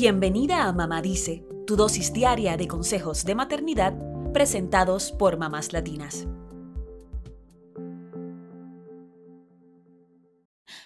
[0.00, 3.98] Bienvenida a Mamá Dice, tu dosis diaria de consejos de maternidad
[4.32, 6.28] presentados por mamás latinas.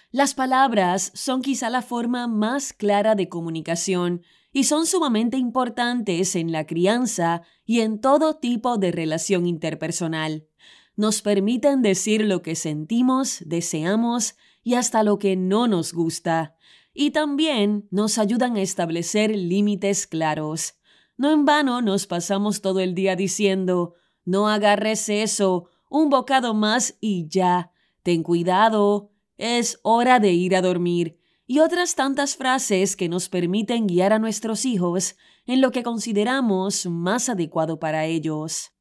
[0.09, 6.51] Las palabras son quizá la forma más clara de comunicación y son sumamente importantes en
[6.51, 10.47] la crianza y en todo tipo de relación interpersonal.
[10.95, 14.33] Nos permiten decir lo que sentimos, deseamos
[14.63, 16.55] y hasta lo que no nos gusta.
[16.93, 20.75] Y también nos ayudan a establecer límites claros.
[21.17, 26.97] No en vano nos pasamos todo el día diciendo, no agarres eso, un bocado más
[26.99, 27.71] y ya,
[28.03, 33.87] ten cuidado, es hora de ir a dormir, y otras tantas frases que nos permiten
[33.87, 35.15] guiar a nuestros hijos
[35.45, 38.71] en lo que consideramos más adecuado para ellos.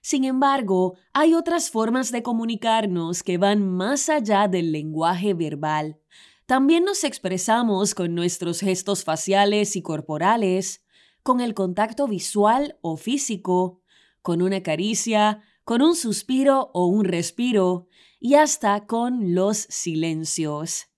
[0.00, 6.00] Sin embargo, hay otras formas de comunicarnos que van más allá del lenguaje verbal.
[6.46, 10.84] También nos expresamos con nuestros gestos faciales y corporales,
[11.22, 13.80] con el contacto visual o físico,
[14.22, 20.88] con una caricia, con un suspiro o un respiro, y hasta con los silencios.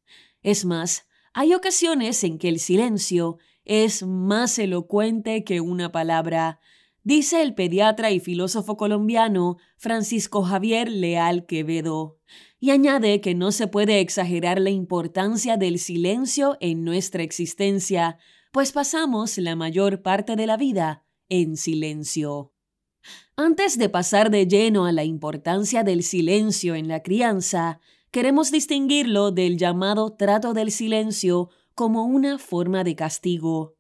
[0.42, 6.61] Es más, hay ocasiones en que el silencio es más elocuente que una palabra,
[7.05, 12.19] dice el pediatra y filósofo colombiano Francisco Javier Leal Quevedo,
[12.58, 18.19] y añade que no se puede exagerar la importancia del silencio en nuestra existencia,
[18.52, 22.52] pues pasamos la mayor parte de la vida en silencio.
[23.36, 29.30] Antes de pasar de lleno a la importancia del silencio en la crianza, queremos distinguirlo
[29.30, 33.77] del llamado trato del silencio como una forma de castigo.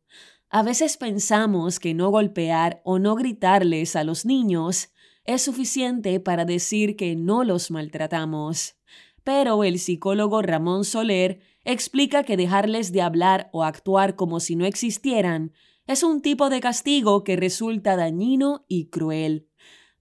[0.56, 4.90] A veces pensamos que no golpear o no gritarles a los niños
[5.24, 8.76] es suficiente para decir que no los maltratamos.
[9.24, 14.64] Pero el psicólogo Ramón Soler explica que dejarles de hablar o actuar como si no
[14.64, 15.50] existieran
[15.88, 19.48] es un tipo de castigo que resulta dañino y cruel.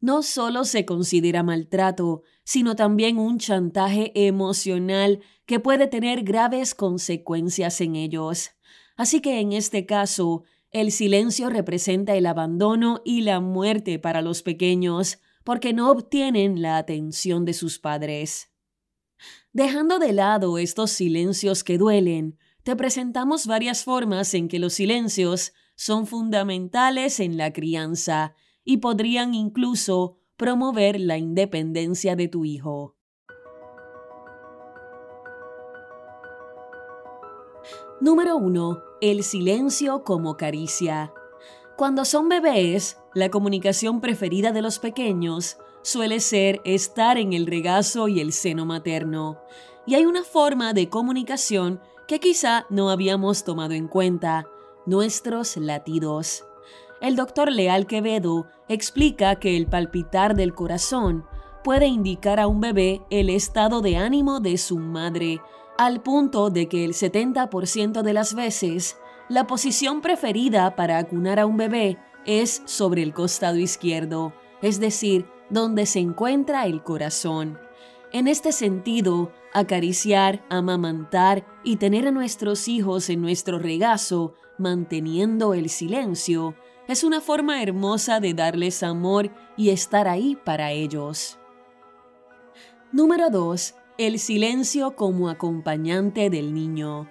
[0.02, 7.81] No solo se considera maltrato, sino también un chantaje emocional que puede tener graves consecuencias
[7.81, 8.52] en ellos.
[8.96, 14.42] Así que en este caso, el silencio representa el abandono y la muerte para los
[14.42, 18.50] pequeños, porque no obtienen la atención de sus padres.
[19.52, 25.54] Dejando de lado estos silencios que duelen, te presentamos varias formas en que los silencios
[25.75, 32.96] son fundamentales en la crianza y podrían incluso promover la independencia de tu hijo.
[38.02, 38.84] Número 1.
[39.02, 41.14] El silencio como caricia.
[41.78, 48.08] Cuando son bebés, la comunicación preferida de los pequeños suele ser estar en el regazo
[48.08, 49.40] y el seno materno.
[49.86, 54.48] Y hay una forma de comunicación que quizá no habíamos tomado en cuenta,
[54.86, 56.46] nuestros latidos.
[57.00, 61.25] El doctor Leal Quevedo explica que el palpitar del corazón
[61.63, 65.41] puede indicar a un bebé el estado de ánimo de su madre,
[65.78, 68.97] al punto de que el 70% de las veces
[69.29, 75.25] la posición preferida para acunar a un bebé es sobre el costado izquierdo, es decir,
[75.50, 77.57] donde se encuentra el corazón.
[78.12, 85.69] En este sentido, acariciar, amamantar y tener a nuestros hijos en nuestro regazo manteniendo el
[85.69, 86.56] silencio,
[86.88, 91.40] es una forma hermosa de darles amor y estar ahí para ellos.
[92.94, 93.74] Número 2.
[93.98, 97.09] El silencio como acompañante del niño.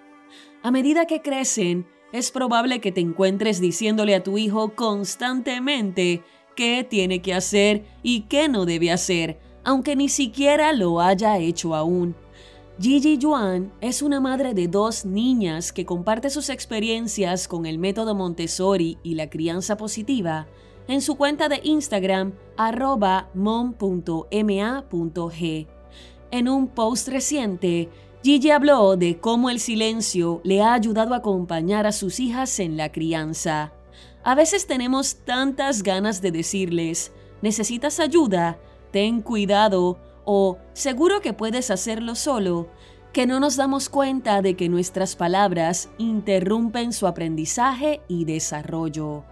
[0.63, 6.23] A medida que crecen, es probable que te encuentres diciéndole a tu hijo constantemente
[6.55, 11.75] qué tiene que hacer y qué no debe hacer, aunque ni siquiera lo haya hecho
[11.75, 12.15] aún.
[12.79, 18.15] Gigi Yuan es una madre de dos niñas que comparte sus experiencias con el método
[18.15, 20.47] Montessori y la crianza positiva
[20.89, 24.33] en su cuenta de Instagram arroba mom.ma.g.
[26.33, 27.91] En un post reciente,
[28.23, 32.79] Gigi habló de cómo el silencio le ha ayudado a acompañar a sus hijas en
[32.79, 33.75] la crianza.
[34.25, 37.13] A veces tenemos tantas ganas de decirles,
[37.43, 38.59] ¿necesitas ayuda?
[38.93, 42.71] Ten cuidado o seguro que puedes hacerlo solo,
[43.13, 49.25] que no nos damos cuenta de que nuestras palabras interrumpen su aprendizaje y desarrollo.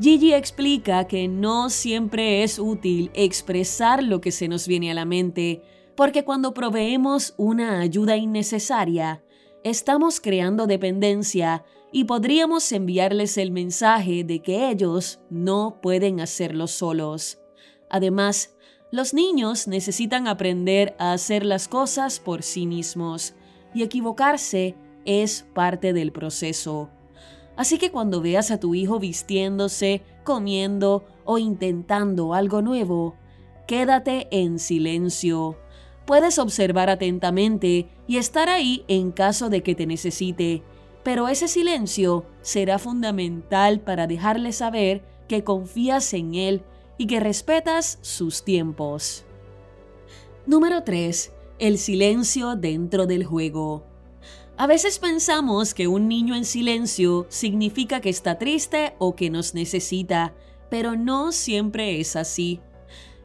[0.00, 5.04] Gigi explica que no siempre es útil expresar lo que se nos viene a la
[5.04, 5.62] mente,
[5.96, 9.24] porque cuando proveemos una ayuda innecesaria,
[9.64, 17.38] estamos creando dependencia y podríamos enviarles el mensaje de que ellos no pueden hacerlo solos.
[17.88, 18.54] Además,
[18.92, 23.34] los niños necesitan aprender a hacer las cosas por sí mismos
[23.74, 26.90] y equivocarse es parte del proceso.
[27.56, 33.16] Así que cuando veas a tu hijo vistiéndose, comiendo o intentando algo nuevo,
[33.66, 35.56] quédate en silencio.
[36.06, 40.62] Puedes observar atentamente y estar ahí en caso de que te necesite,
[41.02, 46.62] pero ese silencio será fundamental para dejarle saber que confías en él
[46.96, 49.24] y que respetas sus tiempos.
[50.46, 51.32] Número 3.
[51.58, 53.84] El silencio dentro del juego.
[54.56, 59.54] A veces pensamos que un niño en silencio significa que está triste o que nos
[59.54, 60.34] necesita,
[60.70, 62.60] pero no siempre es así.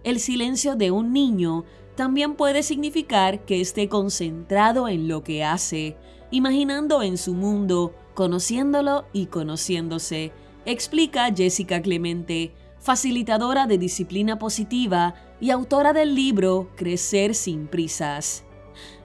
[0.04, 1.64] El silencio de un niño
[1.96, 5.98] también puede significar que esté concentrado en lo que hace,
[6.32, 10.32] imaginando en su mundo, conociéndolo y conociéndose,
[10.66, 18.44] explica Jessica Clemente, facilitadora de disciplina positiva y autora del libro Crecer sin prisas.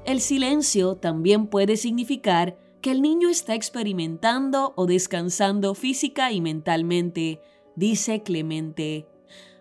[0.04, 7.40] El silencio también puede significar que el niño está experimentando o descansando física y mentalmente,
[7.74, 9.08] dice Clemente.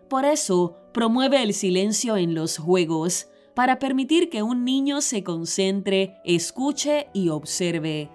[0.08, 6.22] Por eso, promueve el silencio en los juegos, para permitir que un niño se concentre,
[6.24, 8.10] escuche y observe.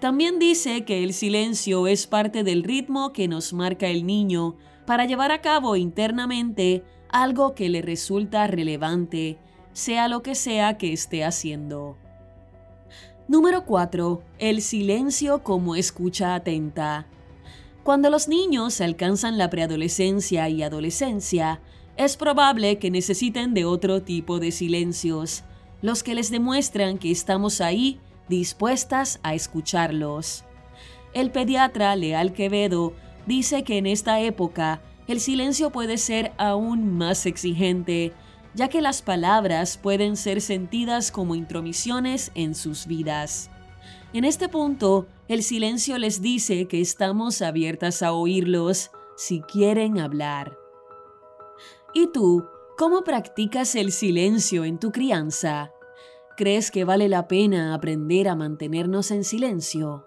[0.00, 5.04] También dice que el silencio es parte del ritmo que nos marca el niño para
[5.04, 9.38] llevar a cabo internamente algo que le resulta relevante,
[9.74, 11.98] sea lo que sea que esté haciendo.
[13.28, 14.22] Número 4.
[14.38, 17.08] El silencio como escucha atenta.
[17.82, 21.60] Cuando los niños alcanzan la preadolescencia y adolescencia,
[21.96, 25.44] es probable que necesiten de otro tipo de silencios,
[25.82, 30.44] los que les demuestran que estamos ahí dispuestas a escucharlos.
[31.14, 32.94] El pediatra Leal Quevedo
[33.26, 38.12] dice que en esta época el silencio puede ser aún más exigente
[38.56, 43.50] ya que las palabras pueden ser sentidas como intromisiones en sus vidas.
[44.14, 50.56] En este punto, el silencio les dice que estamos abiertas a oírlos si quieren hablar.
[51.98, 52.44] ¿Y tú,
[52.76, 55.72] cómo practicas el silencio en tu crianza?
[56.36, 60.06] ¿Crees que vale la pena aprender a mantenernos en silencio?